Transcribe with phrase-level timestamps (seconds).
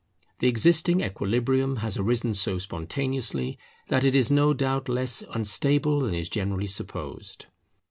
[0.39, 3.59] The existing equilibrium has arisen so spontaneously
[3.89, 7.45] that it is no doubt less unstable than is generally supposed.